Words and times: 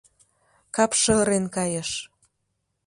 Капше 0.75 1.11
ырен 1.21 1.45
кайыш. 1.55 1.89